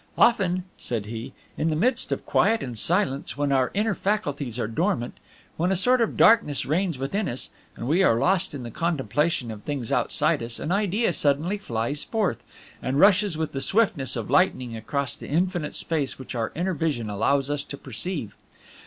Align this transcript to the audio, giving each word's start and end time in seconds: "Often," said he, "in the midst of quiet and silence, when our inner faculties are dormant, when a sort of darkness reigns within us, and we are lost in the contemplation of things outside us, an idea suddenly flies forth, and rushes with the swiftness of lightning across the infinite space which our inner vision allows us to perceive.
"Often," 0.17 0.63
said 0.79 1.05
he, 1.05 1.31
"in 1.59 1.69
the 1.69 1.75
midst 1.75 2.11
of 2.11 2.25
quiet 2.25 2.63
and 2.63 2.75
silence, 2.75 3.37
when 3.37 3.51
our 3.51 3.69
inner 3.75 3.93
faculties 3.93 4.57
are 4.57 4.67
dormant, 4.67 5.19
when 5.57 5.71
a 5.71 5.75
sort 5.75 6.01
of 6.01 6.17
darkness 6.17 6.65
reigns 6.65 6.97
within 6.97 7.29
us, 7.29 7.51
and 7.75 7.87
we 7.87 8.01
are 8.01 8.17
lost 8.17 8.55
in 8.55 8.63
the 8.63 8.71
contemplation 8.71 9.51
of 9.51 9.61
things 9.61 9.91
outside 9.91 10.41
us, 10.41 10.57
an 10.59 10.71
idea 10.71 11.13
suddenly 11.13 11.59
flies 11.59 12.03
forth, 12.03 12.41
and 12.81 12.99
rushes 12.99 13.37
with 13.37 13.51
the 13.51 13.61
swiftness 13.61 14.15
of 14.15 14.31
lightning 14.31 14.75
across 14.75 15.15
the 15.15 15.27
infinite 15.29 15.75
space 15.75 16.17
which 16.17 16.33
our 16.33 16.51
inner 16.55 16.73
vision 16.73 17.07
allows 17.07 17.51
us 17.51 17.63
to 17.63 17.77
perceive. 17.77 18.33